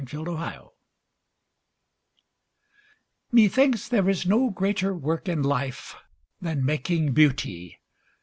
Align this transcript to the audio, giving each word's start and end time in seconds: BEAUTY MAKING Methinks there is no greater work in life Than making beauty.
BEAUTY 0.03 0.33
MAKING 0.33 0.69
Methinks 3.31 3.87
there 3.87 4.09
is 4.09 4.25
no 4.25 4.49
greater 4.49 4.95
work 4.95 5.29
in 5.29 5.43
life 5.43 5.95
Than 6.41 6.65
making 6.65 7.13
beauty. 7.13 7.79